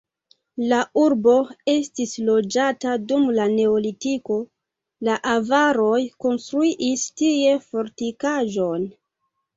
[0.69, 1.33] La urbo
[1.73, 4.39] estis loĝata dum la neolitiko,
[5.09, 8.91] la avaroj konstruis tie fortikaĵon.